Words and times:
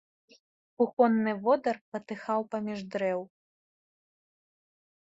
Кухонны 0.81 1.33
водар 1.43 1.77
патыхаў 1.91 2.41
паміж 2.55 2.79
дрэў. 2.97 3.21